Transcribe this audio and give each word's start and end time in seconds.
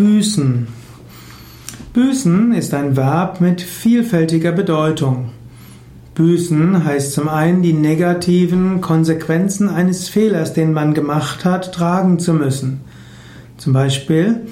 Büßen. 0.00 0.66
Büßen 1.92 2.54
ist 2.54 2.72
ein 2.72 2.96
Verb 2.96 3.42
mit 3.42 3.60
vielfältiger 3.60 4.50
Bedeutung. 4.50 5.28
Büßen 6.14 6.86
heißt 6.86 7.12
zum 7.12 7.28
einen, 7.28 7.60
die 7.60 7.74
negativen 7.74 8.80
Konsequenzen 8.80 9.68
eines 9.68 10.08
Fehlers, 10.08 10.54
den 10.54 10.72
man 10.72 10.94
gemacht 10.94 11.44
hat, 11.44 11.74
tragen 11.74 12.18
zu 12.18 12.32
müssen. 12.32 12.80
Zum 13.58 13.74
Beispiel 13.74 14.46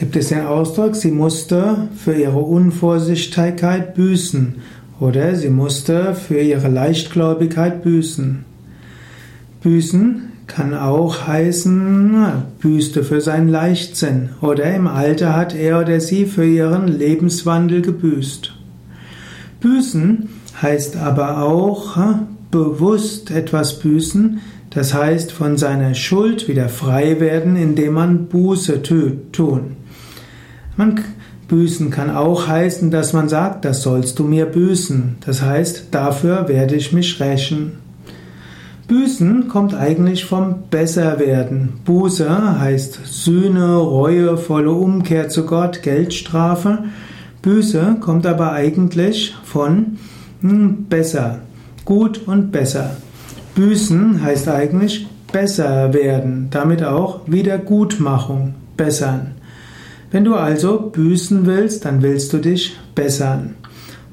gibt 0.00 0.16
es 0.16 0.30
den 0.30 0.46
Ausdruck, 0.46 0.96
sie 0.96 1.12
musste 1.12 1.86
für 1.94 2.14
ihre 2.14 2.40
Unvorsichtigkeit 2.40 3.94
büßen 3.94 4.56
oder 4.98 5.36
sie 5.36 5.50
musste 5.50 6.16
für 6.16 6.40
ihre 6.40 6.66
Leichtgläubigkeit 6.66 7.84
büßen. 7.84 8.44
Büßen 9.62 10.31
kann 10.54 10.74
auch 10.74 11.26
heißen, 11.26 12.14
büßte 12.60 13.04
für 13.04 13.22
seinen 13.22 13.48
Leichtsinn 13.48 14.30
oder 14.42 14.72
im 14.74 14.86
Alter 14.86 15.34
hat 15.34 15.54
er 15.54 15.80
oder 15.80 15.98
sie 15.98 16.26
für 16.26 16.44
ihren 16.44 16.88
Lebenswandel 16.88 17.80
gebüßt. 17.80 18.52
Büßen 19.60 20.28
heißt 20.60 20.96
aber 20.96 21.42
auch 21.42 21.96
bewusst 22.50 23.30
etwas 23.30 23.78
büßen, 23.78 24.40
das 24.68 24.92
heißt 24.92 25.32
von 25.32 25.56
seiner 25.56 25.94
Schuld 25.94 26.48
wieder 26.48 26.68
frei 26.68 27.18
werden, 27.18 27.56
indem 27.56 27.94
man 27.94 28.26
Buße 28.26 28.82
tun. 28.82 29.76
Man 30.76 31.00
büßen 31.48 31.90
kann 31.90 32.10
auch 32.10 32.46
heißen, 32.46 32.90
dass 32.90 33.12
man 33.12 33.28
sagt, 33.28 33.64
das 33.64 33.82
sollst 33.82 34.18
du 34.18 34.24
mir 34.24 34.46
büßen. 34.46 35.16
Das 35.24 35.42
heißt, 35.42 35.88
dafür 35.90 36.48
werde 36.48 36.74
ich 36.74 36.92
mich 36.92 37.20
rächen. 37.20 37.81
Büßen 38.92 39.48
kommt 39.48 39.72
eigentlich 39.74 40.26
vom 40.26 40.64
Besserwerden. 40.68 41.80
Buße 41.86 42.60
heißt 42.60 43.00
Sühne, 43.06 43.76
Reue, 43.76 44.36
volle 44.36 44.72
Umkehr 44.72 45.30
zu 45.30 45.46
Gott, 45.46 45.82
Geldstrafe. 45.82 46.84
Büße 47.40 47.96
kommt 48.00 48.26
aber 48.26 48.52
eigentlich 48.52 49.34
von 49.44 49.96
hm, 50.42 50.84
besser, 50.90 51.38
gut 51.86 52.20
und 52.26 52.52
besser. 52.52 52.98
Büßen 53.54 54.22
heißt 54.22 54.48
eigentlich 54.48 55.06
besser 55.32 55.94
werden, 55.94 56.48
damit 56.50 56.84
auch 56.84 57.22
Wiedergutmachung, 57.26 58.52
bessern. 58.76 59.36
Wenn 60.10 60.24
du 60.24 60.34
also 60.34 60.90
büßen 60.92 61.46
willst, 61.46 61.86
dann 61.86 62.02
willst 62.02 62.30
du 62.34 62.36
dich 62.36 62.76
bessern. 62.94 63.54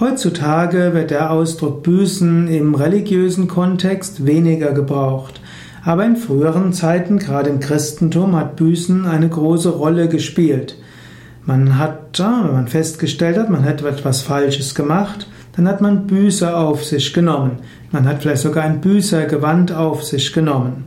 Heutzutage 0.00 0.92
wird 0.92 1.12
der 1.12 1.30
Ausdruck 1.30 1.84
büßen 1.84 2.48
im 2.48 2.74
religiösen 2.74 3.46
Kontext 3.46 4.26
weniger 4.26 4.72
gebraucht. 4.72 5.40
Aber 5.84 6.04
in 6.04 6.16
früheren 6.16 6.72
Zeiten, 6.72 7.20
gerade 7.20 7.48
im 7.48 7.60
Christentum, 7.60 8.34
hat 8.34 8.56
Büßen 8.56 9.06
eine 9.06 9.28
große 9.28 9.68
Rolle 9.68 10.08
gespielt. 10.08 10.76
Man 11.46 11.78
hat, 11.78 12.18
wenn 12.18 12.52
man 12.52 12.66
festgestellt 12.66 13.38
hat, 13.38 13.50
man 13.50 13.64
hat 13.64 13.82
etwas 13.82 14.22
Falsches 14.22 14.74
gemacht, 14.74 15.28
dann 15.54 15.68
hat 15.68 15.80
man 15.80 16.08
Büße 16.08 16.56
auf 16.56 16.84
sich 16.84 17.14
genommen. 17.14 17.58
Man 17.92 18.08
hat 18.08 18.22
vielleicht 18.22 18.42
sogar 18.42 18.64
ein 18.64 18.80
Büßergewand 18.80 19.70
auf 19.72 20.02
sich 20.02 20.32
genommen. 20.32 20.86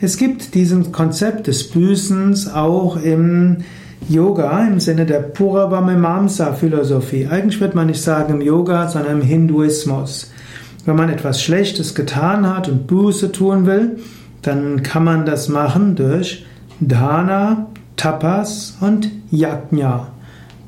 Es 0.00 0.18
gibt 0.18 0.54
dieses 0.54 0.92
Konzept 0.92 1.48
des 1.48 1.68
Büßens 1.68 2.52
auch 2.52 2.96
im 3.02 3.64
Yoga 4.08 4.64
im 4.66 4.78
Sinne 4.78 5.04
der 5.04 5.18
Puravamimamsa 5.18 6.52
Philosophie. 6.52 7.26
Eigentlich 7.26 7.60
wird 7.60 7.74
man 7.74 7.88
nicht 7.88 8.00
sagen 8.00 8.34
im 8.34 8.40
Yoga, 8.40 8.88
sondern 8.88 9.20
im 9.20 9.26
Hinduismus. 9.26 10.30
Wenn 10.84 10.94
man 10.94 11.08
etwas 11.08 11.42
Schlechtes 11.42 11.96
getan 11.96 12.48
hat 12.48 12.68
und 12.68 12.86
Buße 12.86 13.32
tun 13.32 13.66
will, 13.66 13.98
dann 14.42 14.84
kann 14.84 15.02
man 15.02 15.26
das 15.26 15.48
machen 15.48 15.96
durch 15.96 16.46
Dana, 16.78 17.66
Tapas 17.96 18.76
und 18.80 19.10
Yajna. 19.32 20.08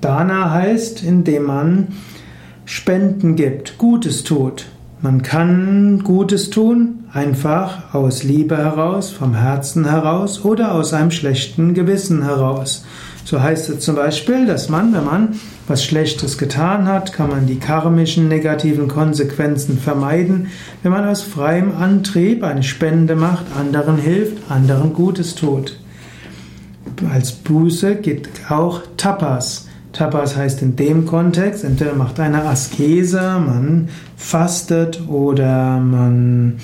Dana 0.01 0.51
heißt, 0.51 1.05
indem 1.05 1.45
man 1.45 1.89
Spenden 2.65 3.37
gibt, 3.37 3.79
Gutes 3.79 4.25
tut. 4.25 4.67
Man 5.01 5.23
kann 5.23 6.03
Gutes 6.03 6.51
tun, 6.51 7.05
einfach 7.13 7.95
aus 7.95 8.25
Liebe 8.25 8.57
heraus, 8.57 9.11
vom 9.13 9.35
Herzen 9.35 9.89
heraus 9.89 10.45
oder 10.45 10.73
aus 10.73 10.93
einem 10.93 11.13
schlechten 11.13 11.73
Gewissen 11.73 12.25
heraus. 12.25 12.85
So 13.29 13.43
heißt 13.43 13.69
es 13.69 13.81
zum 13.81 13.95
Beispiel, 13.95 14.47
dass 14.47 14.71
man, 14.71 14.95
wenn 14.95 15.05
man 15.05 15.35
was 15.67 15.85
Schlechtes 15.85 16.39
getan 16.39 16.87
hat, 16.87 17.13
kann 17.13 17.29
man 17.29 17.47
die 17.47 17.59
karmischen 17.59 18.27
negativen 18.27 18.89
Konsequenzen 18.89 19.77
vermeiden, 19.77 20.47
wenn 20.83 20.93
man 20.93 21.07
aus 21.07 21.25
freiem 21.25 21.77
Antrieb 21.77 22.43
eine 22.43 22.63
Spende 22.63 23.17
macht, 23.17 23.45
anderen 23.55 23.99
hilft, 23.99 24.51
anderen 24.51 24.95
Gutes 24.95 25.35
tut. 25.35 25.79
Als 27.13 27.33
Buße 27.33 27.97
geht 27.97 28.31
auch 28.49 28.81
Tapas. 28.97 29.69
Tapas 29.93 30.35
heißt 30.35 30.63
in 30.63 30.77
dem 30.77 31.05
Kontext, 31.05 31.65
entweder 31.65 31.93
macht 31.93 32.19
eine 32.21 32.45
Askese, 32.45 33.21
man 33.21 33.91
fastet 34.17 35.07
oder 35.07 35.79
man 35.81 36.61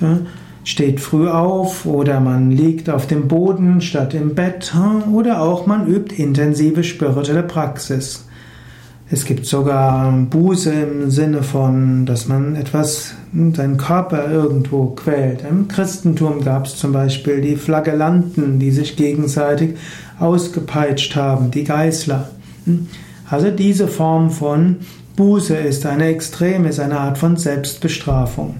ja, 0.00 0.18
steht 0.66 0.98
früh 0.98 1.28
auf 1.28 1.86
oder 1.86 2.18
man 2.18 2.50
liegt 2.50 2.90
auf 2.90 3.06
dem 3.06 3.28
Boden 3.28 3.80
statt 3.80 4.14
im 4.14 4.34
Bett 4.34 4.74
oder 5.12 5.40
auch 5.40 5.64
man 5.66 5.86
übt 5.86 6.20
intensive 6.20 6.82
spirituelle 6.82 7.44
Praxis. 7.44 8.24
Es 9.08 9.24
gibt 9.24 9.46
sogar 9.46 10.10
Buße 10.10 10.72
im 10.72 11.10
Sinne 11.12 11.44
von, 11.44 12.04
dass 12.04 12.26
man 12.26 12.56
etwas, 12.56 13.14
seinen 13.32 13.76
Körper 13.76 14.28
irgendwo 14.28 14.86
quält. 14.86 15.44
Im 15.48 15.68
Christentum 15.68 16.42
gab 16.42 16.66
es 16.66 16.74
zum 16.74 16.90
Beispiel 16.90 17.40
die 17.40 17.54
Flagellanten, 17.54 18.58
die 18.58 18.72
sich 18.72 18.96
gegenseitig 18.96 19.76
ausgepeitscht 20.18 21.14
haben, 21.14 21.52
die 21.52 21.62
Geißler. 21.62 22.28
Also 23.30 23.52
diese 23.52 23.86
Form 23.86 24.30
von 24.30 24.78
Buße 25.14 25.54
ist 25.54 25.86
eine 25.86 26.06
extreme, 26.06 26.70
ist 26.70 26.80
eine 26.80 26.98
Art 26.98 27.18
von 27.18 27.36
Selbstbestrafung. 27.36 28.56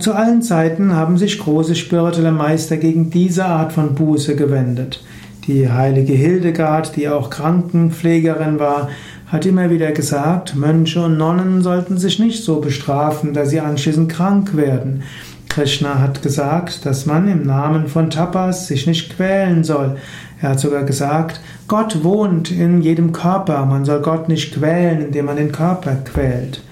Zu 0.00 0.12
allen 0.12 0.42
Zeiten 0.42 0.94
haben 0.94 1.16
sich 1.16 1.38
große 1.38 1.74
spirituelle 1.74 2.32
Meister 2.32 2.76
gegen 2.76 3.08
diese 3.08 3.46
Art 3.46 3.72
von 3.72 3.94
Buße 3.94 4.36
gewendet. 4.36 5.02
Die 5.46 5.70
heilige 5.70 6.12
Hildegard, 6.12 6.94
die 6.94 7.08
auch 7.08 7.30
Krankenpflegerin 7.30 8.58
war, 8.58 8.90
hat 9.26 9.46
immer 9.46 9.70
wieder 9.70 9.92
gesagt, 9.92 10.56
Mönche 10.56 11.02
und 11.02 11.16
Nonnen 11.16 11.62
sollten 11.62 11.96
sich 11.96 12.18
nicht 12.18 12.44
so 12.44 12.60
bestrafen, 12.60 13.32
dass 13.32 13.48
sie 13.48 13.60
anschließend 13.60 14.10
krank 14.10 14.56
werden. 14.56 15.02
Krishna 15.48 16.00
hat 16.00 16.22
gesagt, 16.22 16.84
dass 16.84 17.06
man 17.06 17.28
im 17.28 17.44
Namen 17.44 17.88
von 17.88 18.10
Tapas 18.10 18.66
sich 18.66 18.86
nicht 18.86 19.16
quälen 19.16 19.64
soll. 19.64 19.96
Er 20.42 20.50
hat 20.50 20.60
sogar 20.60 20.84
gesagt, 20.84 21.40
Gott 21.66 22.04
wohnt 22.04 22.50
in 22.50 22.82
jedem 22.82 23.12
Körper, 23.12 23.64
man 23.64 23.86
soll 23.86 24.02
Gott 24.02 24.28
nicht 24.28 24.54
quälen, 24.54 25.06
indem 25.06 25.24
man 25.24 25.36
den 25.36 25.50
Körper 25.50 25.96
quält. 26.04 26.62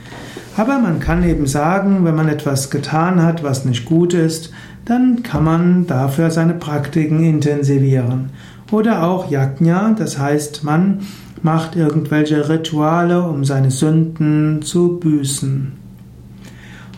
Aber 0.56 0.78
man 0.78 1.00
kann 1.00 1.22
eben 1.22 1.46
sagen, 1.46 2.04
wenn 2.04 2.14
man 2.14 2.28
etwas 2.28 2.70
getan 2.70 3.22
hat, 3.22 3.42
was 3.42 3.66
nicht 3.66 3.84
gut 3.84 4.14
ist, 4.14 4.52
dann 4.86 5.22
kann 5.22 5.44
man 5.44 5.86
dafür 5.86 6.30
seine 6.30 6.54
Praktiken 6.54 7.22
intensivieren. 7.22 8.30
Oder 8.70 9.06
auch 9.06 9.30
Yajna, 9.30 9.94
das 9.98 10.18
heißt, 10.18 10.64
man 10.64 11.00
macht 11.42 11.76
irgendwelche 11.76 12.48
Rituale, 12.48 13.22
um 13.22 13.44
seine 13.44 13.70
Sünden 13.70 14.62
zu 14.62 14.98
büßen. 14.98 15.72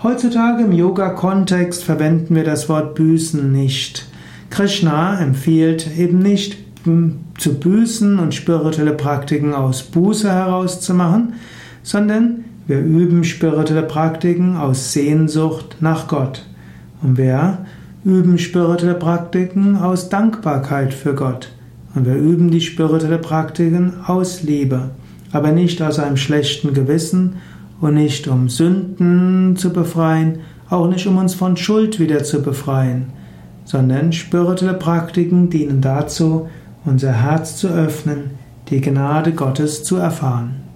Heutzutage 0.02 0.62
im 0.62 0.72
Yoga-Kontext 0.72 1.82
verwenden 1.82 2.36
wir 2.36 2.44
das 2.44 2.68
Wort 2.68 2.94
büßen 2.94 3.50
nicht. 3.50 4.06
Krishna 4.50 5.20
empfiehlt 5.20 5.98
eben 5.98 6.20
nicht 6.20 6.58
zu 7.36 7.58
büßen 7.58 8.18
und 8.20 8.34
spirituelle 8.34 8.92
Praktiken 8.92 9.52
aus 9.52 9.82
Buße 9.82 10.30
herauszumachen, 10.30 11.34
sondern 11.82 12.44
wir 12.68 12.80
üben 12.80 13.24
spirituelle 13.24 13.82
Praktiken 13.82 14.58
aus 14.58 14.92
Sehnsucht 14.92 15.78
nach 15.80 16.06
Gott. 16.06 16.44
Und 17.02 17.16
wir 17.16 17.64
üben 18.04 18.38
spirituelle 18.38 18.94
Praktiken 18.94 19.76
aus 19.76 20.10
Dankbarkeit 20.10 20.92
für 20.92 21.14
Gott. 21.14 21.50
Und 21.94 22.04
wir 22.04 22.16
üben 22.16 22.50
die 22.50 22.60
spirituelle 22.60 23.16
Praktiken 23.16 23.94
aus 24.06 24.42
Liebe, 24.42 24.90
aber 25.32 25.50
nicht 25.50 25.80
aus 25.80 25.98
einem 25.98 26.18
schlechten 26.18 26.74
Gewissen 26.74 27.36
und 27.80 27.94
nicht 27.94 28.28
um 28.28 28.50
Sünden 28.50 29.56
zu 29.56 29.72
befreien, 29.72 30.40
auch 30.68 30.90
nicht 30.90 31.06
um 31.06 31.16
uns 31.16 31.34
von 31.34 31.56
Schuld 31.56 31.98
wieder 31.98 32.22
zu 32.22 32.42
befreien, 32.42 33.06
sondern 33.64 34.12
spirituelle 34.12 34.74
Praktiken 34.74 35.48
dienen 35.48 35.80
dazu, 35.80 36.50
unser 36.84 37.12
Herz 37.12 37.56
zu 37.56 37.68
öffnen, 37.68 38.32
die 38.68 38.82
Gnade 38.82 39.32
Gottes 39.32 39.84
zu 39.84 39.96
erfahren. 39.96 40.67